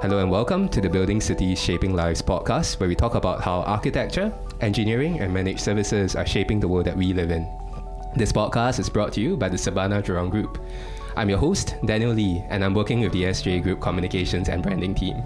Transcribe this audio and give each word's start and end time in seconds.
Hello 0.00 0.20
and 0.20 0.30
welcome 0.30 0.68
to 0.68 0.80
the 0.80 0.88
Building 0.88 1.20
Cities 1.20 1.60
Shaping 1.60 1.92
Lives 1.92 2.22
podcast, 2.22 2.78
where 2.78 2.88
we 2.88 2.94
talk 2.94 3.16
about 3.16 3.42
how 3.42 3.62
architecture, 3.62 4.32
engineering, 4.60 5.18
and 5.18 5.34
managed 5.34 5.58
services 5.58 6.14
are 6.14 6.24
shaping 6.24 6.60
the 6.60 6.68
world 6.68 6.86
that 6.86 6.96
we 6.96 7.12
live 7.12 7.32
in. 7.32 7.48
This 8.14 8.30
podcast 8.30 8.78
is 8.78 8.88
brought 8.88 9.12
to 9.14 9.20
you 9.20 9.36
by 9.36 9.48
the 9.48 9.58
Surbana 9.58 10.00
Jurong 10.00 10.30
Group. 10.30 10.62
I'm 11.16 11.28
your 11.28 11.40
host, 11.40 11.74
Daniel 11.84 12.12
Lee, 12.12 12.44
and 12.48 12.64
I'm 12.64 12.74
working 12.74 13.00
with 13.00 13.10
the 13.10 13.24
SJ 13.24 13.64
Group 13.64 13.80
Communications 13.80 14.48
and 14.48 14.62
Branding 14.62 14.94
team. 14.94 15.20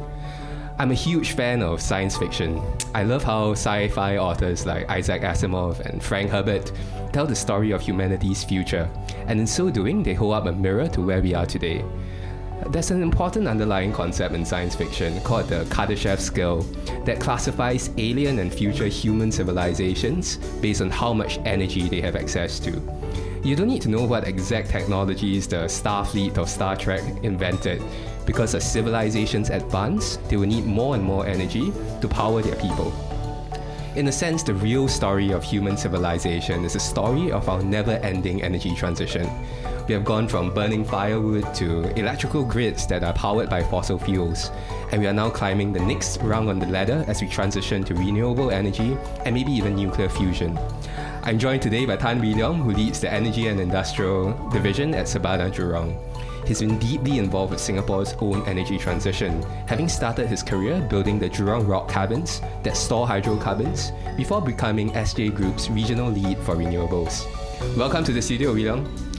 I'm 0.79 0.91
a 0.91 0.95
huge 0.95 1.33
fan 1.33 1.63
of 1.63 1.83
science 1.83 2.17
fiction. 2.17 2.59
I 2.95 3.03
love 3.03 3.23
how 3.23 3.53
sci 3.53 3.89
fi 3.89 4.17
authors 4.17 4.65
like 4.65 4.89
Isaac 4.89 5.21
Asimov 5.21 5.81
and 5.81 6.03
Frank 6.03 6.31
Herbert 6.31 6.73
tell 7.13 7.27
the 7.27 7.37
story 7.37 7.73
of 7.73 7.83
humanity's 7.83 8.43
future, 8.43 8.89
and 9.27 9.39
in 9.39 9.47
so 9.47 9.69
doing, 9.69 10.03
they 10.03 10.15
hold 10.15 10.33
up 10.33 10.47
a 10.47 10.53
mirror 10.53 10.89
to 10.89 11.03
where 11.03 11.21
we 11.21 11.35
are 11.35 11.45
today. 11.45 11.85
There's 12.69 12.91
an 12.91 13.03
important 13.03 13.49
underlying 13.49 13.93
concept 13.93 14.35
in 14.35 14.45
science 14.45 14.75
fiction 14.75 15.21
called 15.21 15.49
the 15.49 15.65
Kardashev 15.65 16.19
scale 16.21 16.63
that 17.05 17.21
classifies 17.21 17.91
alien 17.99 18.39
and 18.39 18.53
future 18.53 18.87
human 18.87 19.31
civilizations 19.31 20.37
based 20.61 20.81
on 20.81 20.91
how 20.91 21.13
much 21.13 21.39
energy 21.45 21.89
they 21.89 22.01
have 22.01 22.17
access 22.17 22.59
to. 22.61 22.81
You 23.43 23.57
don't 23.57 23.67
need 23.67 23.83
to 23.83 23.89
know 23.89 24.05
what 24.05 24.27
exact 24.27 24.71
technologies 24.71 25.49
the 25.49 25.65
Starfleet 25.67 26.39
of 26.39 26.49
Star 26.49 26.77
Trek 26.77 27.03
invented, 27.23 27.83
because 28.25 28.55
as 28.55 28.71
civilizations 28.71 29.51
advance, 29.51 30.17
they 30.29 30.37
will 30.37 30.47
need 30.47 30.65
more 30.65 30.95
and 30.95 31.03
more 31.03 31.27
energy 31.27 31.73
to 32.01 32.09
power 32.09 32.41
their 32.41 32.57
people. 32.57 32.93
In 33.97 34.09
a 34.09 34.13
sense, 34.13 34.43
the 34.43 34.55
real 34.55 34.89
story 34.89 35.33
of 35.33 35.45
human 35.45 35.77
civilization 35.77 36.65
is 36.65 36.77
a 36.77 36.81
story 36.81 37.31
of 37.33 37.49
our 37.49 37.63
never 37.63 37.93
ending 37.93 38.43
energy 38.43 38.75
transition. 38.75 39.29
We 39.93 39.97
have 39.97 40.07
gone 40.07 40.27
from 40.27 40.55
burning 40.55 40.87
firewood 40.87 41.53
to 41.57 41.83
electrical 41.99 42.47
grids 42.47 42.87
that 42.87 43.05
are 43.05 43.13
powered 43.13 43.51
by 43.51 43.63
fossil 43.63 43.99
fuels, 43.99 44.51
and 44.91 45.03
we 45.03 45.07
are 45.07 45.13
now 45.13 45.29
climbing 45.29 45.71
the 45.71 45.81
next 45.81 46.17
rung 46.23 46.49
on 46.49 46.59
the 46.59 46.65
ladder 46.65 47.05
as 47.09 47.21
we 47.21 47.29
transition 47.29 47.85
to 47.85 47.95
renewable 47.95 48.51
energy 48.51 48.97
and 49.27 49.35
maybe 49.35 49.53
even 49.53 49.77
nuclear 49.77 50.09
fusion. 50.09 50.59
I'm 51.25 51.39
joined 51.39 51.61
today 51.61 51.85
by 51.85 51.97
Tan 51.97 52.23
Wooi 52.23 52.33
Leong, 52.37 52.63
who 52.63 52.71
leads 52.71 53.01
the 53.01 53.13
Energy 53.13 53.49
and 53.49 53.61
Industrial 53.61 54.33
Division 54.49 54.95
at 54.95 55.09
Surbana 55.09 55.51
Jurong. 55.51 55.95
He's 56.47 56.61
been 56.61 56.79
deeply 56.79 57.19
involved 57.19 57.53
with 57.53 57.61
Singapore's 57.61 58.15
own 58.21 58.49
energy 58.49 58.79
transition, 58.79 59.43
having 59.67 59.91
started 59.91 60.27
his 60.27 60.43
career 60.43 60.81
building 60.81 61.19
the 61.19 61.29
Jurong 61.29 61.69
Rock 61.69 61.91
Caverns 61.91 62.41
that 62.63 62.79
store 62.79 63.07
hydrocarbons 63.07 63.93
before 64.17 64.41
becoming 64.41 64.91
SJ 64.93 65.35
Group's 65.35 65.69
regional 65.69 66.11
lead 66.11 66.39
for 66.39 66.57
renewables. 66.57 67.27
Welcome 67.77 68.05
to 68.05 68.13
the 68.15 68.23
studio, 68.23 68.55
Wooi 68.55 68.65
Leong. 68.65 69.13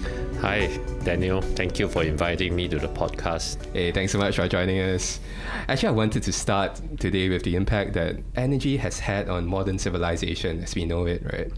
Hi, 0.44 0.67
Daniel. 1.05 1.41
Thank 1.41 1.80
you 1.80 1.88
for 1.88 2.03
inviting 2.03 2.53
me 2.53 2.67
to 2.67 2.77
the 2.77 2.89
podcast. 2.89 3.66
Hey, 3.72 3.94
thanks 3.94 4.11
so 4.11 4.17
much 4.17 4.36
for 4.36 4.45
joining 4.45 4.77
us. 4.81 5.22
Actually, 5.69 5.88
I 5.88 5.91
wanted 5.94 6.22
to 6.23 6.33
start 6.33 6.81
today 7.00 7.30
with 7.30 7.44
the 7.44 7.55
impact 7.55 7.94
that 7.94 8.17
energy 8.35 8.75
has 8.75 9.00
had 9.00 9.30
on 9.30 9.47
modern 9.47 9.80
civilization 9.80 10.61
as 10.61 10.75
we 10.75 10.83
know 10.83 11.05
it, 11.05 11.23
right? 11.31 11.50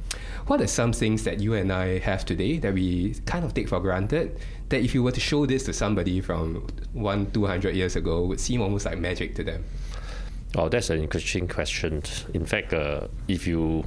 What 0.46 0.62
are 0.62 0.68
some 0.68 0.94
things 0.94 1.24
that 1.24 1.40
you 1.40 1.56
and 1.56 1.74
I 1.74 1.98
have 1.98 2.26
today 2.26 2.60
that 2.60 2.76
we 2.76 3.16
kind 3.26 3.44
of 3.44 3.56
take 3.56 3.70
for 3.70 3.80
granted 3.80 4.40
that 4.70 4.84
if 4.84 4.94
you 4.94 5.02
were 5.02 5.14
to 5.14 5.20
show 5.20 5.48
this 5.48 5.64
to 5.64 5.74
somebody 5.74 6.22
from 6.22 6.68
one, 6.94 7.32
two 7.32 7.48
hundred 7.48 7.76
years 7.76 7.96
ago 7.96 8.24
would 8.26 8.40
seem 8.40 8.62
almost 8.62 8.86
like 8.86 9.00
magic 9.00 9.34
to 9.38 9.44
them? 9.44 9.66
Oh, 10.56 10.70
that's 10.70 10.92
an 10.92 11.02
interesting 11.02 11.48
question. 11.48 12.04
In 12.36 12.46
fact, 12.46 12.72
uh, 12.72 13.08
if 13.28 13.48
you 13.48 13.84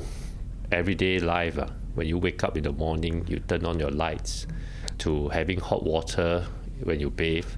everyday 0.72 1.20
life, 1.20 1.56
uh, 1.56 1.68
when 1.94 2.08
you 2.08 2.18
wake 2.18 2.42
up 2.42 2.56
in 2.56 2.64
the 2.64 2.72
morning, 2.72 3.24
you 3.28 3.38
turn 3.38 3.64
on 3.64 3.78
your 3.78 3.92
lights 3.92 4.48
to 4.98 5.28
having 5.28 5.60
hot 5.60 5.84
water 5.84 6.46
when 6.82 7.00
you 7.00 7.10
bathe 7.10 7.48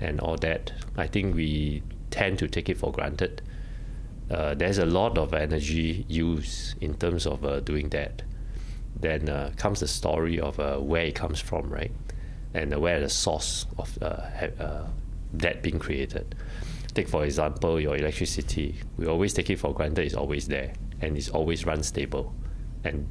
and 0.00 0.20
all 0.20 0.36
that, 0.36 0.72
I 0.96 1.06
think 1.06 1.34
we 1.34 1.82
tend 2.10 2.38
to 2.40 2.48
take 2.48 2.68
it 2.68 2.78
for 2.78 2.92
granted. 2.92 3.42
Uh, 4.30 4.54
there's 4.54 4.78
a 4.78 4.86
lot 4.86 5.18
of 5.18 5.34
energy 5.34 6.04
used 6.08 6.82
in 6.82 6.94
terms 6.94 7.26
of 7.26 7.44
uh, 7.44 7.60
doing 7.60 7.88
that. 7.90 8.22
Then 8.98 9.28
uh, 9.28 9.52
comes 9.56 9.80
the 9.80 9.88
story 9.88 10.40
of 10.40 10.58
uh, 10.60 10.78
where 10.78 11.04
it 11.04 11.14
comes 11.14 11.40
from, 11.40 11.68
right? 11.70 11.92
And 12.54 12.74
where 12.80 13.00
the 13.00 13.08
source 13.08 13.66
of 13.78 13.98
uh, 14.02 14.06
uh, 14.62 14.86
that 15.34 15.62
being 15.62 15.78
created. 15.78 16.34
Take, 16.94 17.08
for 17.08 17.24
example, 17.24 17.80
your 17.80 17.96
electricity. 17.96 18.76
We 18.98 19.06
always 19.06 19.32
take 19.32 19.48
it 19.50 19.58
for 19.58 19.72
granted 19.72 20.04
it's 20.04 20.14
always 20.14 20.48
there 20.48 20.74
and 21.00 21.16
it's 21.16 21.30
always 21.30 21.64
run 21.64 21.82
stable. 21.82 22.34
And 22.84 23.08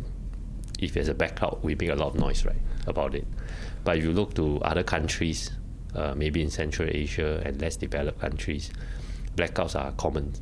if 0.81 0.93
there's 0.93 1.07
a 1.07 1.13
blackout, 1.13 1.63
we 1.63 1.75
make 1.75 1.89
a 1.89 1.95
lot 1.95 2.09
of 2.09 2.19
noise, 2.19 2.45
right, 2.45 2.57
about 2.87 3.15
it. 3.15 3.25
But 3.83 3.97
if 3.97 4.03
you 4.03 4.11
look 4.11 4.33
to 4.35 4.59
other 4.61 4.83
countries, 4.83 5.51
uh, 5.95 6.13
maybe 6.15 6.41
in 6.41 6.49
Central 6.49 6.89
Asia 6.91 7.41
and 7.45 7.61
less 7.61 7.75
developed 7.77 8.19
countries, 8.19 8.71
blackouts 9.35 9.79
are 9.79 9.91
common. 9.93 10.33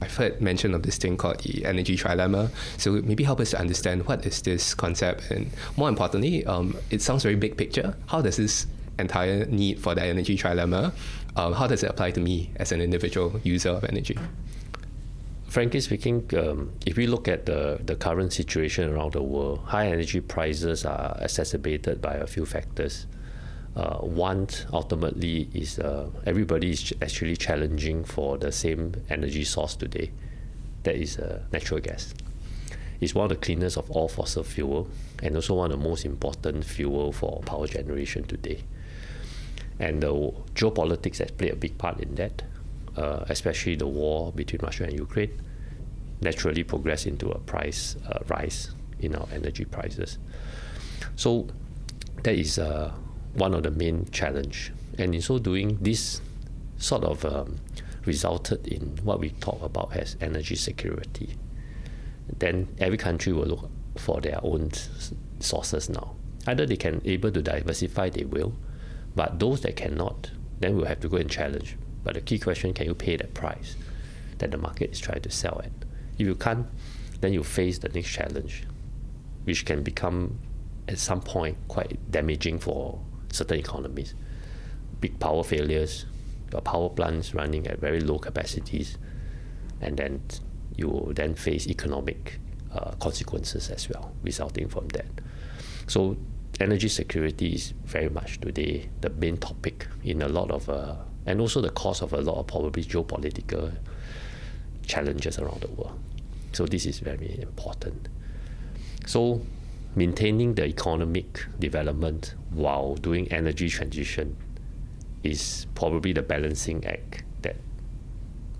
I've 0.00 0.16
heard 0.16 0.40
mention 0.40 0.74
of 0.74 0.82
this 0.82 0.96
thing 0.96 1.16
called 1.16 1.40
the 1.40 1.64
energy 1.64 1.96
trilemma. 1.96 2.50
So 2.78 2.92
maybe 2.92 3.24
help 3.24 3.40
us 3.40 3.50
to 3.50 3.58
understand 3.58 4.06
what 4.06 4.24
is 4.24 4.40
this 4.42 4.74
concept, 4.74 5.30
and 5.30 5.50
more 5.76 5.88
importantly, 5.88 6.46
um, 6.46 6.76
it 6.90 7.02
sounds 7.02 7.22
very 7.24 7.36
big 7.36 7.56
picture. 7.56 7.96
How 8.06 8.22
does 8.22 8.36
this 8.36 8.66
entire 8.98 9.44
need 9.46 9.78
for 9.78 9.94
the 9.94 10.02
energy 10.02 10.36
trilemma, 10.36 10.92
um, 11.36 11.52
how 11.52 11.66
does 11.66 11.82
it 11.82 11.90
apply 11.90 12.10
to 12.12 12.20
me 12.20 12.50
as 12.56 12.72
an 12.72 12.80
individual 12.80 13.40
user 13.44 13.70
of 13.70 13.84
energy? 13.84 14.18
Frankly 15.48 15.80
speaking, 15.80 16.28
um, 16.36 16.72
if 16.84 16.96
we 16.96 17.06
look 17.06 17.28
at 17.28 17.46
the, 17.46 17.78
the 17.84 17.96
current 17.96 18.32
situation 18.32 18.90
around 18.90 19.12
the 19.12 19.22
world, 19.22 19.60
high 19.64 19.86
energy 19.86 20.20
prices 20.20 20.84
are 20.84 21.16
exacerbated 21.20 22.00
by 22.02 22.14
a 22.14 22.26
few 22.26 22.44
factors. 22.44 23.06
Uh, 23.74 23.98
one 23.98 24.48
ultimately 24.72 25.50
is 25.52 25.78
uh, 25.78 26.08
everybody 26.24 26.70
is 26.70 26.94
actually 27.02 27.36
challenging 27.36 28.04
for 28.04 28.38
the 28.38 28.50
same 28.50 28.94
energy 29.10 29.44
source 29.44 29.74
today. 29.76 30.10
That 30.84 30.96
is 30.96 31.18
uh, 31.18 31.42
natural 31.52 31.80
gas. 31.80 32.14
It's 33.00 33.14
one 33.14 33.24
of 33.24 33.28
the 33.30 33.36
cleanest 33.36 33.76
of 33.76 33.90
all 33.90 34.08
fossil 34.08 34.42
fuel, 34.42 34.88
and 35.22 35.36
also 35.36 35.54
one 35.54 35.70
of 35.70 35.78
the 35.78 35.88
most 35.88 36.06
important 36.06 36.64
fuel 36.64 37.12
for 37.12 37.42
power 37.44 37.66
generation 37.66 38.24
today. 38.24 38.62
And 39.78 40.02
the 40.02 40.32
geopolitics 40.54 41.18
has 41.18 41.30
played 41.30 41.52
a 41.52 41.56
big 41.56 41.76
part 41.76 42.00
in 42.00 42.14
that, 42.14 42.42
uh, 42.96 43.24
especially 43.28 43.76
the 43.76 43.86
war 43.86 44.32
between 44.32 44.60
Russia 44.62 44.84
and 44.84 44.92
Ukraine 44.94 45.40
naturally 46.20 46.64
progress 46.64 47.06
into 47.06 47.30
a 47.30 47.38
price 47.38 47.96
uh, 48.08 48.20
rise 48.28 48.74
in 49.00 49.14
our 49.14 49.28
energy 49.32 49.64
prices. 49.64 50.18
So 51.16 51.48
that 52.22 52.34
is 52.34 52.58
uh, 52.58 52.92
one 53.34 53.54
of 53.54 53.62
the 53.62 53.70
main 53.70 54.06
challenge. 54.10 54.72
And 54.98 55.14
in 55.14 55.20
so 55.20 55.38
doing, 55.38 55.78
this 55.80 56.20
sort 56.78 57.04
of 57.04 57.24
um, 57.24 57.56
resulted 58.04 58.66
in 58.66 58.98
what 59.02 59.20
we 59.20 59.30
talk 59.30 59.62
about 59.62 59.94
as 59.94 60.16
energy 60.20 60.54
security. 60.54 61.36
Then 62.38 62.68
every 62.78 62.98
country 62.98 63.32
will 63.32 63.46
look 63.46 63.70
for 63.96 64.20
their 64.20 64.38
own 64.42 64.70
sources 65.40 65.88
now. 65.88 66.16
Either 66.46 66.64
they 66.64 66.76
can 66.76 67.02
able 67.04 67.30
to 67.30 67.42
diversify, 67.42 68.08
they 68.08 68.24
will, 68.24 68.54
but 69.14 69.38
those 69.38 69.60
that 69.62 69.76
cannot, 69.76 70.30
then 70.60 70.76
we'll 70.76 70.86
have 70.86 71.00
to 71.00 71.08
go 71.08 71.16
and 71.16 71.30
challenge. 71.30 71.76
But 72.06 72.14
the 72.14 72.20
key 72.20 72.38
question: 72.38 72.72
Can 72.72 72.86
you 72.86 72.94
pay 72.94 73.16
that 73.16 73.34
price 73.34 73.74
that 74.38 74.52
the 74.52 74.58
market 74.58 74.92
is 74.92 75.00
trying 75.00 75.22
to 75.22 75.30
sell 75.30 75.60
at? 75.64 75.72
If 76.16 76.24
you 76.24 76.36
can't, 76.36 76.68
then 77.20 77.32
you 77.32 77.42
face 77.42 77.78
the 77.78 77.88
next 77.88 78.10
challenge, 78.10 78.62
which 79.42 79.66
can 79.66 79.82
become 79.82 80.38
at 80.86 81.00
some 81.00 81.20
point 81.20 81.58
quite 81.66 81.98
damaging 82.12 82.60
for 82.60 83.00
certain 83.32 83.58
economies. 83.58 84.14
Big 85.00 85.18
power 85.18 85.42
failures, 85.42 86.06
your 86.52 86.60
power 86.60 86.90
plants 86.90 87.34
running 87.34 87.66
at 87.66 87.80
very 87.80 88.00
low 88.00 88.20
capacities, 88.20 88.98
and 89.80 89.96
then 89.96 90.22
you 90.76 90.88
will 90.88 91.12
then 91.12 91.34
face 91.34 91.66
economic 91.66 92.38
uh, 92.72 92.92
consequences 93.00 93.68
as 93.68 93.88
well 93.88 94.14
resulting 94.22 94.68
from 94.68 94.86
that. 94.88 95.06
So 95.88 96.16
energy 96.60 96.88
security 96.88 97.54
is 97.54 97.74
very 97.84 98.10
much 98.10 98.40
today 98.40 98.90
the 99.00 99.10
main 99.10 99.38
topic 99.38 99.88
in 100.04 100.22
a 100.22 100.28
lot 100.28 100.52
of, 100.52 100.70
uh, 100.70 100.94
and 101.26 101.40
also 101.40 101.60
the 101.60 101.70
cause 101.70 102.02
of 102.02 102.12
a 102.12 102.20
lot 102.20 102.38
of 102.38 102.46
probably 102.46 102.84
geopolitical 102.84 103.72
challenges 104.86 105.38
around 105.38 105.60
the 105.60 105.70
world. 105.72 105.98
So 106.52 106.64
this 106.64 106.86
is 106.86 107.00
very 107.00 107.38
important. 107.42 108.08
So 109.06 109.42
maintaining 109.94 110.54
the 110.54 110.66
economic 110.66 111.44
development 111.58 112.34
while 112.50 112.94
doing 112.94 113.30
energy 113.32 113.68
transition 113.68 114.36
is 115.22 115.66
probably 115.74 116.12
the 116.12 116.22
balancing 116.22 116.84
act 116.86 117.24
that 117.42 117.56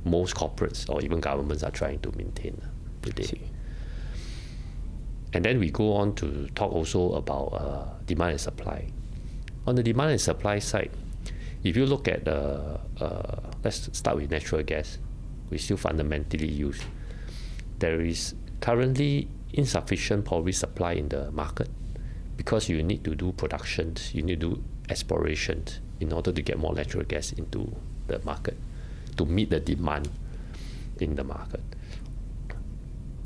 most 0.05 0.35
corporates 0.35 0.89
or 0.91 1.01
even 1.03 1.21
governments 1.21 1.63
are 1.63 1.71
trying 1.71 2.01
to 2.01 2.13
maintain 2.17 2.61
today. 3.03 3.41
And 5.33 5.45
then 5.45 5.59
we 5.59 5.71
go 5.71 5.93
on 5.95 6.15
to 6.17 6.49
talk 6.55 6.73
also 6.73 7.13
about 7.13 7.47
uh, 7.53 7.85
demand 8.07 8.33
and 8.33 8.41
supply. 8.41 8.89
On 9.67 9.75
the 9.75 9.83
demand 9.83 10.13
and 10.13 10.21
supply 10.21 10.59
side, 10.59 10.91
if 11.69 11.77
you 11.77 11.87
look 11.87 12.07
at 12.07 12.25
the, 12.25 12.79
uh, 13.01 13.41
let's 13.65 13.91
start 13.97 14.17
with 14.17 14.31
natural 14.31 14.63
gas, 14.63 14.99
we 15.51 15.59
still 15.59 15.77
fundamentally 15.77 16.49
use. 16.49 16.81
There 17.79 18.01
is 18.01 18.35
currently 18.61 19.29
insufficient 19.53 20.25
probably 20.25 20.53
supply 20.53 20.93
in 20.93 21.09
the 21.09 21.31
market 21.33 21.69
because 22.37 22.69
you 22.69 22.83
need 22.83 23.03
to 23.05 23.15
do 23.15 23.33
productions, 23.33 24.15
you 24.15 24.23
need 24.23 24.41
to 24.41 24.55
do 24.55 24.65
explorations 24.89 25.81
in 25.99 26.13
order 26.13 26.31
to 26.31 26.43
get 26.43 26.59
more 26.59 26.75
natural 26.75 27.05
gas 27.05 27.33
into 27.33 27.75
the 28.07 28.21
market 28.25 28.57
to 29.17 29.25
meet 29.25 29.51
the 29.51 29.59
demand 29.59 30.09
in 31.01 31.17
the 31.17 31.25
market. 31.25 31.63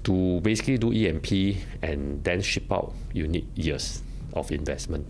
To 0.04 0.40
basically 0.40 0.78
do 0.78 0.92
E&P 0.92 1.58
and 1.82 2.24
then 2.24 2.40
ship 2.40 2.72
out, 2.72 2.94
you 3.12 3.28
need 3.28 3.46
years 3.54 4.02
of 4.32 4.50
investment, 4.50 5.06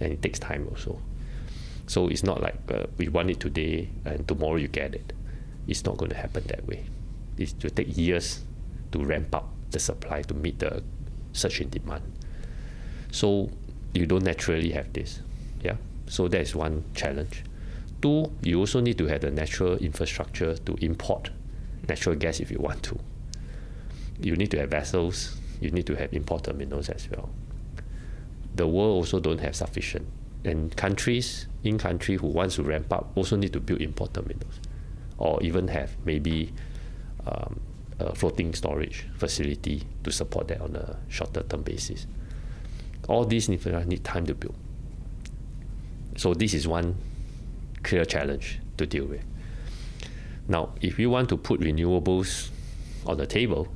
and 0.00 0.12
it 0.12 0.22
takes 0.22 0.38
time 0.38 0.66
also. 0.70 0.98
So 1.88 2.08
it's 2.08 2.22
not 2.22 2.40
like 2.40 2.56
uh, 2.70 2.84
we 2.98 3.08
want 3.08 3.30
it 3.30 3.40
today 3.40 3.88
and 4.04 4.28
tomorrow 4.28 4.56
you 4.56 4.68
get 4.68 4.94
it. 4.94 5.12
It's 5.66 5.84
not 5.84 5.96
going 5.96 6.10
to 6.10 6.16
happen 6.16 6.44
that 6.46 6.66
way. 6.66 6.84
It 7.36 7.54
will 7.62 7.70
take 7.70 7.96
years 7.96 8.44
to 8.92 9.04
ramp 9.04 9.34
up 9.34 9.48
the 9.70 9.78
supply 9.78 10.22
to 10.22 10.34
meet 10.34 10.60
the 10.60 10.82
surge 11.32 11.60
in 11.60 11.70
demand. 11.70 12.02
So 13.10 13.50
you 13.94 14.06
don't 14.06 14.22
naturally 14.22 14.70
have 14.72 14.92
this. 14.92 15.20
Yeah. 15.62 15.76
So 16.06 16.28
that 16.28 16.40
is 16.40 16.54
one 16.54 16.84
challenge. 16.94 17.42
Two, 18.00 18.32
you 18.42 18.60
also 18.60 18.80
need 18.80 18.98
to 18.98 19.06
have 19.06 19.22
the 19.22 19.30
natural 19.30 19.76
infrastructure 19.78 20.56
to 20.56 20.74
import 20.84 21.30
natural 21.88 22.14
gas 22.16 22.38
if 22.40 22.50
you 22.50 22.58
want 22.58 22.82
to. 22.84 22.98
You 24.20 24.36
need 24.36 24.50
to 24.50 24.58
have 24.58 24.70
vessels. 24.70 25.36
You 25.60 25.70
need 25.70 25.86
to 25.86 25.94
have 25.96 26.12
import 26.12 26.44
terminals 26.44 26.88
as 26.88 27.08
well. 27.10 27.30
The 28.54 28.66
world 28.66 28.96
also 28.96 29.20
don't 29.20 29.40
have 29.40 29.56
sufficient, 29.56 30.06
and 30.44 30.76
countries 30.76 31.46
in 31.64 31.78
country 31.78 32.16
who 32.16 32.28
wants 32.28 32.56
to 32.56 32.62
ramp 32.62 32.92
up 32.92 33.10
also 33.16 33.36
need 33.36 33.52
to 33.52 33.60
build 33.60 33.80
import 33.80 34.14
terminals, 34.14 34.60
or 35.18 35.42
even 35.42 35.68
have 35.68 35.96
maybe 36.04 36.52
um, 37.26 37.60
a 37.98 38.14
floating 38.14 38.54
storage 38.54 39.06
facility 39.16 39.82
to 40.04 40.12
support 40.12 40.48
that 40.48 40.60
on 40.60 40.76
a 40.76 40.96
shorter 41.08 41.42
term 41.42 41.62
basis. 41.62 42.06
All 43.08 43.24
these 43.24 43.48
need, 43.48 44.04
time 44.04 44.26
to 44.26 44.34
build. 44.34 44.54
So 46.16 46.34
this 46.34 46.52
is 46.54 46.68
one 46.68 46.96
clear 47.82 48.04
challenge 48.04 48.60
to 48.76 48.86
deal 48.86 49.06
with. 49.06 49.24
Now, 50.46 50.74
if 50.80 50.98
you 50.98 51.10
want 51.10 51.28
to 51.30 51.36
put 51.36 51.60
renewables 51.60 52.50
on 53.06 53.16
the 53.16 53.26
table, 53.26 53.68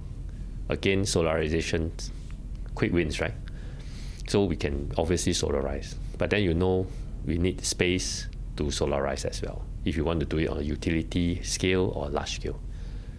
again, 0.69 1.03
solarization, 1.03 1.91
quick 2.75 2.93
wins, 2.93 3.21
right? 3.21 3.35
So 4.29 4.45
we 4.45 4.57
can 4.57 4.93
obviously 4.97 5.33
solarize, 5.33 5.95
but 6.19 6.31
then 6.31 6.43
you 6.43 6.55
know 6.55 6.87
we 7.25 7.39
need 7.39 7.65
space 7.65 8.29
to 8.57 8.65
solarize 8.65 9.25
as 9.25 9.43
well. 9.43 9.65
If 9.85 9.97
you 9.97 10.05
want 10.05 10.21
to 10.21 10.27
do 10.27 10.39
it 10.39 10.49
on 10.49 10.59
a 10.59 10.63
utility 10.63 11.43
scale 11.43 11.93
or 11.95 12.09
large 12.09 12.37
scale, 12.37 12.61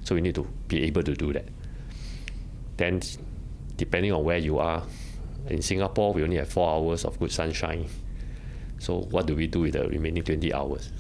so 0.03 0.15
we 0.15 0.21
need 0.21 0.35
to 0.35 0.47
be 0.67 0.83
able 0.83 1.03
to 1.03 1.13
do 1.13 1.33
that. 1.33 1.45
Then, 2.77 3.01
depending 3.77 4.11
on 4.11 4.23
where 4.23 4.37
you 4.37 4.59
are, 4.59 4.83
in 5.47 5.61
Singapore 5.61 6.13
we 6.13 6.23
only 6.23 6.37
have 6.37 6.49
four 6.49 6.69
hours 6.69 7.05
of 7.05 7.19
good 7.19 7.31
sunshine. 7.31 7.87
So 8.79 8.99
what 8.99 9.25
do 9.25 9.35
we 9.35 9.47
do 9.47 9.61
with 9.61 9.73
the 9.73 9.87
remaining 9.87 10.23
20 10.23 10.53
hours? 10.53 10.91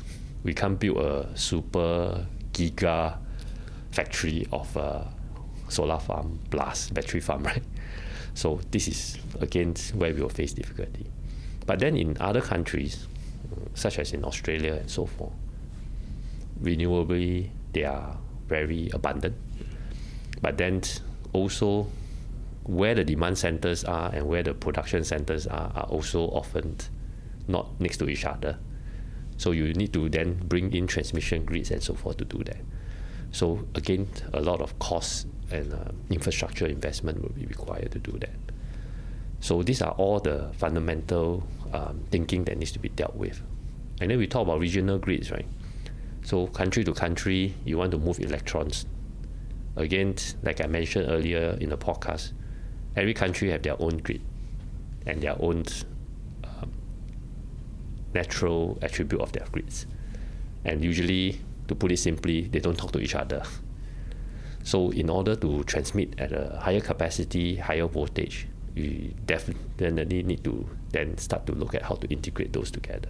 We 0.43 0.53
can't 0.53 0.79
build 0.79 0.97
a 0.97 1.29
super 1.35 2.25
giga 2.51 3.17
factory 3.91 4.47
of 4.51 4.75
a 4.75 5.11
solar 5.69 5.99
farm 5.99 6.39
plus 6.49 6.89
battery 6.89 7.21
farm, 7.21 7.43
right? 7.51 7.63
So 8.33 8.59
this 8.71 8.87
is 8.87 9.17
again 9.39 9.75
where 9.93 10.13
we 10.13 10.21
will 10.21 10.29
face 10.29 10.53
difficulty. 10.53 11.05
But 11.65 11.79
then 11.79 11.95
in 11.95 12.17
other 12.19 12.41
countries, 12.41 13.07
such 13.73 13.99
as 13.99 14.13
in 14.13 14.23
Australia 14.25 14.73
and 14.73 14.89
so 14.89 15.05
forth, 15.05 15.33
renewably 16.61 17.49
they 17.73 17.83
are 17.83 18.17
very 18.47 18.89
abundant. 18.93 19.35
But 20.41 20.57
then 20.57 20.81
also 21.31 21.87
where 22.63 22.95
the 22.95 23.03
demand 23.03 23.37
centers 23.37 23.83
are 23.83 24.13
and 24.13 24.27
where 24.27 24.43
the 24.43 24.53
production 24.53 25.03
centers 25.03 25.47
are 25.47 25.71
are 25.75 25.85
also 25.85 26.27
often 26.29 26.77
not 27.47 27.79
next 27.79 27.97
to 27.97 28.09
each 28.09 28.25
other. 28.25 28.57
So 29.37 29.51
you 29.51 29.73
need 29.73 29.93
to 29.93 30.09
then 30.09 30.39
bring 30.47 30.73
in 30.73 30.87
transmission 30.87 31.43
grids 31.45 31.71
and 31.71 31.81
so 31.81 31.93
forth 31.93 32.17
to 32.17 32.25
do 32.25 32.43
that. 32.43 32.61
So 33.31 33.67
again, 33.75 34.07
a 34.31 34.41
lot 34.41 34.61
of 34.61 34.77
cost 34.79 35.27
and 35.51 35.73
uh, 35.73 35.91
infrastructure 36.09 36.67
investment 36.67 37.21
will 37.21 37.33
be 37.33 37.45
required 37.45 37.91
to 37.91 37.99
do 37.99 38.17
that. 38.19 38.52
So 39.43 39.61
these 39.61 39.81
are 39.81 39.91
all 39.91 40.21
the 40.21 40.49
fundamental 40.53 41.43
um, 41.73 42.05
thinking 42.11 42.45
that 42.45 42.57
needs 42.57 42.71
to 42.71 42.79
be 42.79 42.87
dealt 42.87 43.13
with. 43.13 43.41
And 43.99 44.09
then 44.09 44.17
we 44.17 44.25
talk 44.25 44.43
about 44.43 44.61
regional 44.61 44.97
grids, 44.97 45.31
right? 45.31 45.45
So 46.23 46.47
country 46.47 46.85
to 46.85 46.93
country, 46.93 47.53
you 47.65 47.77
want 47.77 47.91
to 47.91 47.97
move 47.97 48.21
electrons. 48.21 48.85
Again, 49.75 50.15
like 50.43 50.63
I 50.63 50.67
mentioned 50.67 51.09
earlier 51.09 51.57
in 51.59 51.71
the 51.71 51.77
podcast, 51.77 52.31
every 52.95 53.13
country 53.13 53.49
have 53.49 53.63
their 53.63 53.75
own 53.81 53.97
grid 53.97 54.21
and 55.05 55.21
their 55.21 55.35
own 55.41 55.65
um, 56.45 56.71
natural 58.13 58.79
attribute 58.81 59.19
of 59.19 59.33
their 59.33 59.45
grids. 59.51 59.87
And 60.63 60.81
usually, 60.81 61.41
to 61.67 61.75
put 61.75 61.91
it 61.91 61.97
simply, 61.97 62.43
they 62.47 62.59
don't 62.59 62.77
talk 62.77 62.93
to 62.93 62.99
each 62.99 63.15
other. 63.15 63.43
So 64.65 64.91
in 64.91 65.09
order 65.09 65.35
to 65.35 65.65
transmit 65.65 66.17
at 66.17 66.31
a 66.31 66.57
higher 66.61 66.79
capacity, 66.79 67.57
higher 67.57 67.85
voltage, 67.85 68.47
you 68.75 69.13
definitely 69.25 70.23
need 70.23 70.43
to 70.43 70.67
then 70.89 71.17
start 71.17 71.45
to 71.45 71.53
look 71.53 71.75
at 71.75 71.83
how 71.83 71.95
to 71.95 72.07
integrate 72.07 72.53
those 72.53 72.71
together. 72.71 73.09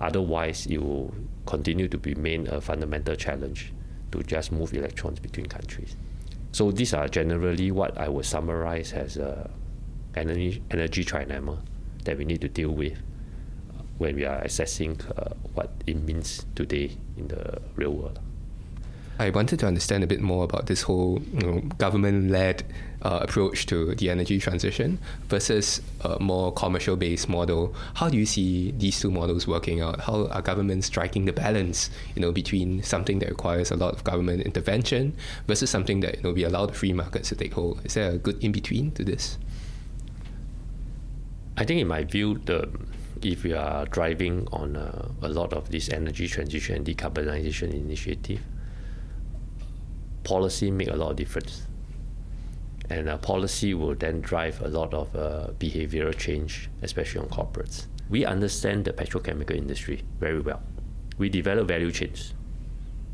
Otherwise, 0.00 0.66
it 0.66 0.78
will 0.78 1.14
continue 1.46 1.86
to 1.88 1.98
remain 1.98 2.46
a 2.48 2.60
fundamental 2.60 3.14
challenge 3.14 3.72
to 4.12 4.22
just 4.22 4.50
move 4.50 4.72
electrons 4.74 5.20
between 5.20 5.46
countries. 5.46 5.96
So 6.52 6.72
these 6.72 6.94
are 6.94 7.06
generally 7.06 7.70
what 7.70 7.96
I 7.96 8.08
would 8.08 8.24
summarize 8.24 8.92
as 8.92 9.16
a 9.16 9.50
energy, 10.16 10.62
energy 10.70 11.04
trilemma 11.04 11.58
that 12.04 12.18
we 12.18 12.24
need 12.24 12.40
to 12.40 12.48
deal 12.48 12.70
with 12.70 12.98
when 13.98 14.16
we 14.16 14.24
are 14.24 14.40
assessing 14.40 14.98
uh, 15.16 15.34
what 15.54 15.70
it 15.86 16.02
means 16.02 16.46
today 16.54 16.96
in 17.16 17.28
the 17.28 17.60
real 17.76 17.92
world. 17.92 18.18
I 19.20 19.28
wanted 19.28 19.58
to 19.58 19.66
understand 19.66 20.02
a 20.02 20.06
bit 20.06 20.22
more 20.22 20.44
about 20.44 20.64
this 20.64 20.80
whole 20.80 21.20
you 21.34 21.40
know, 21.40 21.60
government-led 21.76 22.64
uh, 23.02 23.18
approach 23.20 23.66
to 23.66 23.94
the 23.94 24.08
energy 24.08 24.38
transition 24.38 24.98
versus 25.28 25.82
a 26.00 26.18
more 26.18 26.50
commercial-based 26.54 27.28
model. 27.28 27.74
How 27.96 28.08
do 28.08 28.16
you 28.16 28.24
see 28.24 28.70
these 28.78 28.98
two 28.98 29.10
models 29.10 29.46
working 29.46 29.82
out? 29.82 30.00
How 30.00 30.28
are 30.28 30.40
governments 30.40 30.86
striking 30.86 31.26
the 31.26 31.34
balance, 31.34 31.90
you 32.14 32.22
know, 32.22 32.32
between 32.32 32.82
something 32.82 33.18
that 33.18 33.28
requires 33.28 33.70
a 33.70 33.76
lot 33.76 33.92
of 33.92 34.04
government 34.04 34.40
intervention 34.40 35.14
versus 35.46 35.68
something 35.68 36.00
that 36.00 36.16
you 36.16 36.22
know 36.22 36.32
we 36.32 36.44
allow 36.44 36.64
the 36.64 36.72
free 36.72 36.94
markets 36.94 37.28
to 37.28 37.36
take 37.36 37.52
hold? 37.52 37.84
Is 37.84 37.92
there 37.92 38.12
a 38.12 38.16
good 38.16 38.42
in 38.42 38.52
between 38.52 38.90
to 38.92 39.04
this? 39.04 39.36
I 41.58 41.66
think, 41.66 41.78
in 41.78 41.88
my 41.88 42.04
view, 42.04 42.38
the 42.46 42.70
if 43.20 43.44
we 43.44 43.52
are 43.52 43.84
driving 43.84 44.48
on 44.50 44.76
a 44.76 45.28
lot 45.28 45.52
of 45.52 45.68
this 45.70 45.90
energy 45.90 46.26
transition 46.26 46.76
and 46.76 46.86
decarbonization 46.86 47.74
initiative, 47.74 48.40
policy 50.30 50.70
make 50.70 50.86
a 50.86 50.94
lot 50.94 51.10
of 51.10 51.16
difference. 51.16 51.66
And 52.88 53.08
uh, 53.08 53.16
policy 53.18 53.74
will 53.74 53.96
then 53.96 54.20
drive 54.20 54.60
a 54.60 54.68
lot 54.68 54.94
of 54.94 55.14
uh, 55.16 55.48
behavioral 55.58 56.16
change, 56.16 56.70
especially 56.82 57.20
on 57.20 57.28
corporates. 57.28 57.86
We 58.08 58.24
understand 58.24 58.84
the 58.84 58.92
petrochemical 58.92 59.56
industry 59.56 60.04
very 60.20 60.40
well. 60.40 60.62
We 61.18 61.28
develop 61.30 61.66
value 61.66 61.90
chains, 61.90 62.34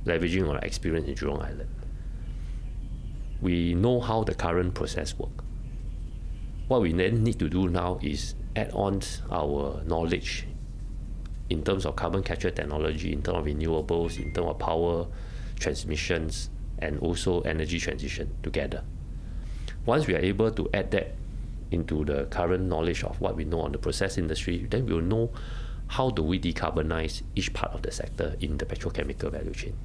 leveraging 0.05 0.47
our 0.47 0.59
experience 0.59 1.09
in 1.09 1.15
Jurong 1.15 1.43
Island. 1.43 1.71
We 3.41 3.73
know 3.73 4.01
how 4.01 4.25
the 4.25 4.35
current 4.35 4.75
process 4.75 5.19
work. 5.19 5.43
What 6.69 6.83
we 6.83 6.93
then 6.93 7.23
need 7.23 7.39
to 7.39 7.49
do 7.49 7.69
now 7.69 7.99
is 8.03 8.35
add 8.55 8.73
on 8.73 9.01
our 9.31 9.83
knowledge 9.87 10.47
in 11.49 11.63
terms 11.63 11.87
of 11.87 11.97
carbon 11.97 12.23
capture 12.23 12.51
technology, 12.51 13.13
in 13.13 13.23
terms 13.23 13.39
of 13.39 13.45
renewables, 13.47 14.19
in 14.19 14.35
terms 14.35 14.49
of 14.49 14.59
power 14.59 15.07
transmissions, 15.59 16.51
and 16.79 16.99
also 17.01 17.41
energy 17.43 17.79
transition 17.81 18.35
together. 18.43 18.83
Once 19.85 20.07
we 20.07 20.15
are 20.15 20.19
able 20.19 20.51
to 20.51 20.69
add 20.75 20.91
that 20.91 21.15
into 21.71 22.05
the 22.05 22.25
current 22.27 22.65
knowledge 22.65 23.03
of 23.05 23.21
what 23.21 23.37
we 23.37 23.45
know 23.45 23.61
on 23.61 23.73
the 23.73 23.79
process 23.79 24.19
industry, 24.19 24.67
then 24.71 24.87
we'll 24.87 25.01
know 25.01 25.31
how 25.89 26.11
do 26.11 26.23
we 26.23 26.39
decarbonize 26.39 27.23
each 27.35 27.53
part 27.53 27.73
of 27.73 27.83
the 27.83 27.91
sector 27.91 28.35
in 28.41 28.59
the 28.59 28.67
petrochemical 28.67 29.31
value 29.31 29.53
chain. 29.53 29.77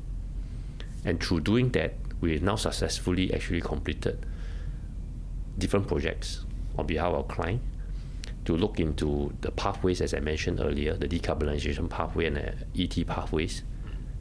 And 1.05 1.23
through 1.23 1.41
doing 1.41 1.69
that, 1.71 1.93
we 2.19 2.39
now 2.39 2.55
successfully 2.55 3.33
actually 3.33 3.61
completed 3.61 4.25
different 5.57 5.87
projects 5.87 6.45
on 6.77 6.85
behalf 6.87 7.07
of 7.07 7.15
our 7.15 7.23
client 7.23 7.61
to 8.45 8.55
look 8.55 8.79
into 8.79 9.33
the 9.41 9.51
pathways, 9.51 10.01
as 10.01 10.13
I 10.13 10.19
mentioned 10.19 10.59
earlier, 10.59 10.95
the 10.95 11.07
decarbonization 11.07 11.89
pathway 11.89 12.25
and 12.25 12.37
the 12.37 12.83
ET 12.83 13.07
pathways 13.07 13.63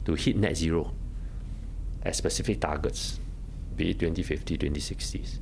to 0.05 0.13
hit 0.13 0.35
net 0.35 0.57
zero 0.57 0.93
as 2.03 2.17
specific 2.17 2.59
targets, 2.61 3.19
be 3.75 3.91
it 3.91 3.99
2050, 3.99 4.57
2060s. 4.57 5.39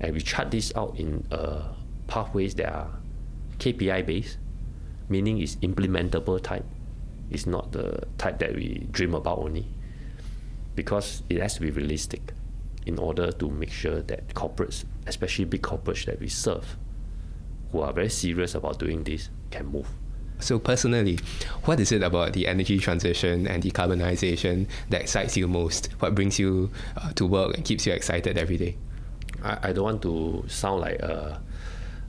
And 0.00 0.12
we 0.14 0.20
chart 0.20 0.50
this 0.50 0.72
out 0.76 0.98
in 0.98 1.26
uh, 1.30 1.74
pathways 2.06 2.54
that 2.56 2.72
are 2.72 2.90
KPI 3.58 4.04
based, 4.04 4.38
meaning 5.08 5.38
it's 5.38 5.56
implementable 5.56 6.42
type. 6.42 6.64
It's 7.30 7.46
not 7.46 7.72
the 7.72 8.02
type 8.18 8.38
that 8.40 8.54
we 8.54 8.86
dream 8.90 9.14
about 9.14 9.38
only, 9.38 9.66
because 10.74 11.22
it 11.30 11.40
has 11.40 11.54
to 11.54 11.60
be 11.60 11.70
realistic 11.70 12.32
in 12.84 12.98
order 12.98 13.30
to 13.30 13.50
make 13.50 13.70
sure 13.70 14.02
that 14.02 14.28
corporates, 14.34 14.84
especially 15.06 15.44
big 15.44 15.62
corporates 15.62 16.04
that 16.06 16.18
we 16.18 16.28
serve, 16.28 16.76
who 17.70 17.80
are 17.80 17.92
very 17.92 18.10
serious 18.10 18.54
about 18.54 18.78
doing 18.78 19.04
this, 19.04 19.30
can 19.50 19.66
move. 19.66 19.88
So, 20.42 20.58
personally, 20.58 21.20
what 21.66 21.78
is 21.78 21.92
it 21.92 22.02
about 22.02 22.32
the 22.32 22.48
energy 22.48 22.76
transition 22.80 23.46
and 23.46 23.62
decarbonization 23.62 24.66
that 24.90 25.02
excites 25.02 25.36
you 25.36 25.46
most? 25.46 25.86
What 26.00 26.16
brings 26.16 26.36
you 26.36 26.68
uh, 26.96 27.12
to 27.12 27.26
work 27.26 27.54
and 27.54 27.64
keeps 27.64 27.86
you 27.86 27.92
excited 27.92 28.36
every 28.36 28.56
day? 28.56 28.76
I, 29.44 29.68
I 29.68 29.72
don't 29.72 29.84
want 29.84 30.02
to 30.02 30.44
sound 30.48 30.80
like 30.80 31.00
uh, 31.00 31.38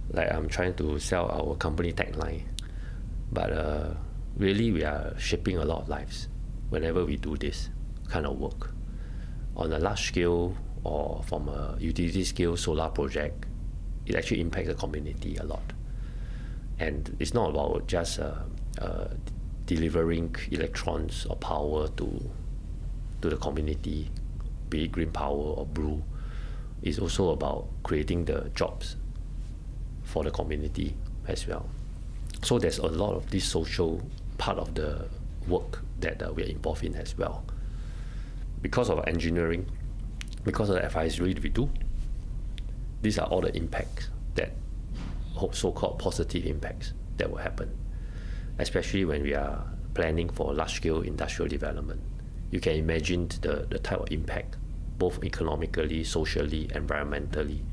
like 0.10 0.34
I'm 0.34 0.50
trying 0.50 0.74
to 0.76 0.98
sell 0.98 1.30
our 1.30 1.56
company 1.58 1.94
tagline, 1.94 2.42
but 3.32 3.54
uh, 3.54 3.90
really 4.36 4.72
we 4.72 4.84
are 4.84 5.14
shaping 5.20 5.60
a 5.60 5.66
lot 5.66 5.84
of 5.84 5.90
lives 5.90 6.28
whenever 6.70 7.06
we 7.06 7.18
do 7.18 7.38
this 7.38 7.70
kind 8.10 8.26
of 8.26 8.40
work 8.40 8.72
on 9.56 9.72
a 9.74 9.78
large 9.78 10.08
scale 10.08 10.58
or 10.84 11.22
from 11.28 11.50
a 11.50 11.78
utility 11.80 12.24
scale 12.24 12.58
solar 12.58 12.90
project. 12.90 13.46
It 14.08 14.16
actually 14.16 14.42
impacts 14.42 14.70
the 14.70 14.74
community 14.74 15.38
a 15.38 15.44
lot 15.44 15.73
and 16.80 17.16
it's 17.20 17.34
not 17.34 17.50
about 17.52 17.88
just 17.88 18.20
uh, 18.20 18.36
uh, 18.82 19.08
delivering 19.66 20.36
electrons 20.52 21.26
or 21.30 21.36
power 21.38 21.88
to 21.90 22.32
to 23.22 23.30
the 23.30 23.38
community, 23.38 24.12
be 24.70 24.84
it 24.84 24.92
green 24.92 25.12
power 25.12 25.38
or 25.58 25.66
blue. 25.66 26.04
It's 26.82 27.00
also 27.00 27.30
about 27.30 27.68
creating 27.84 28.26
the 28.26 28.52
jobs 28.54 28.98
for 30.04 30.26
the 30.26 30.32
community 30.32 30.96
as 31.28 31.48
well. 31.48 31.70
So 32.42 32.60
there's 32.60 32.80
a 32.80 32.88
lot 32.88 33.16
of 33.16 33.30
this 33.30 33.46
social 33.46 34.02
part 34.38 34.58
of 34.58 34.76
the 34.76 35.08
work 35.48 35.82
that 36.02 36.22
uh, 36.22 36.34
we 36.34 36.44
are 36.44 36.48
involved 36.48 36.84
in 36.84 36.96
as 36.96 37.18
well. 37.18 37.46
Because 38.62 38.90
of 38.90 39.08
engineering, 39.08 39.66
because 40.44 40.70
of 40.70 40.76
the 40.76 40.86
advisory 40.86 41.34
we 41.42 41.50
do, 41.50 41.70
these 43.02 43.18
are 43.18 43.28
all 43.28 43.42
the 43.42 43.56
impacts 43.56 44.10
that 44.36 44.52
so-called 45.52 46.00
positive 46.00 46.46
impacts 46.46 46.94
that 47.18 47.30
will 47.30 47.38
happen, 47.38 47.76
especially 48.60 49.06
when 49.06 49.24
we 49.24 49.34
are 49.34 49.66
planning 49.94 50.30
for 50.30 50.54
large-scale 50.54 51.02
industrial 51.02 51.50
development. 51.50 52.02
You 52.52 52.60
can 52.60 52.74
imagine 52.74 53.30
the, 53.42 53.68
the 53.70 53.80
type 53.80 54.00
of 54.00 54.12
impact, 54.12 54.58
both 54.98 55.24
economically, 55.24 56.04
socially, 56.04 56.68
environmentally, 56.68 57.64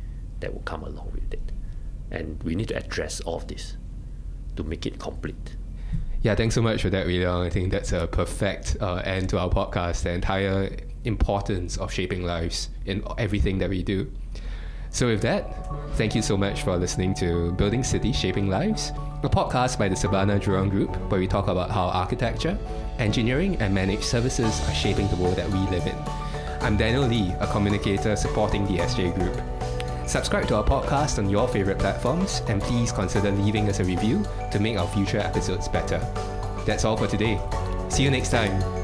that 0.41 0.53
will 0.53 0.63
come 0.63 0.85
along 0.85 1.13
with 1.13 1.33
it. 1.33 1.53
And 2.11 2.43
we 2.43 2.55
need 2.55 2.69
to 2.69 2.77
address 2.77 3.21
all 3.21 3.37
of 3.37 3.47
this 3.47 3.77
to 4.57 4.65
make 4.65 4.87
it 4.87 4.99
complete. 4.99 5.57
Yeah, 6.23 6.35
thanks 6.35 6.55
so 6.55 6.63
much 6.63 6.83
for 6.83 6.91
that, 6.91 7.07
Wooi 7.07 7.47
I 7.47 7.49
think 7.49 7.71
that's 7.71 7.93
a 7.93 8.07
perfect 8.07 8.77
uh, 8.81 8.97
end 8.97 9.31
to 9.31 9.39
our 9.39 9.49
podcast, 9.49 10.03
the 10.03 10.11
entire 10.11 10.77
importance 11.05 11.79
of 11.79 11.91
shaping 11.93 12.25
lives 12.25 12.69
in 12.85 13.03
everything 13.17 13.59
that 13.59 13.71
we 13.71 13.83
do. 13.83 14.11
So, 14.93 15.07
with 15.07 15.23
that, 15.23 15.45
thank 15.95 16.15
you 16.15 16.23
so 16.23 16.37
much 16.37 16.63
for 16.63 16.77
listening 16.77 17.15
to 17.15 17.53
Building 17.53 17.85
Cities 17.85 18.17
Shaping 18.17 18.49
Lives, 18.49 18.93
a 19.23 19.29
podcast 19.29 19.79
by 19.79 19.89
the 19.89 19.95
Surbana 19.95 20.39
Jurong 20.41 20.69
Group, 20.69 20.95
where 21.11 21.21
we 21.21 21.29
talk 21.29 21.47
about 21.47 21.71
how 21.71 21.85
architecture, 21.87 22.59
engineering, 22.99 23.57
and 23.61 23.73
managed 23.73 24.03
services 24.03 24.61
are 24.69 24.75
shaping 24.75 25.09
the 25.09 25.17
world 25.17 25.37
that 25.37 25.49
we 25.49 25.59
live 25.75 25.87
in. 25.87 25.97
I'm 26.61 26.77
Daniel 26.77 27.05
Lee, 27.07 27.33
a 27.39 27.47
communicator 27.47 28.17
supporting 28.17 28.67
the 28.67 28.79
SJ 28.79 29.15
Group. 29.15 29.41
Subscribe 30.09 30.49
to 30.49 30.57
our 30.57 30.65
podcast 30.65 31.19
on 31.19 31.31
your 31.31 31.47
favorite 31.47 31.79
platforms, 31.79 32.43
and 32.49 32.61
please 32.61 32.91
consider 32.91 33.31
leaving 33.31 33.69
us 33.69 33.79
a 33.79 33.85
review 33.85 34.27
to 34.51 34.59
make 34.59 34.77
our 34.77 34.89
future 34.89 35.19
episodes 35.19 35.69
better. 35.69 35.99
That's 36.67 36.85
all 36.85 36.97
for 36.97 37.07
today. 37.07 37.41
See 37.89 38.03
you 38.03 38.11
next 38.11 38.31
time. 38.31 38.80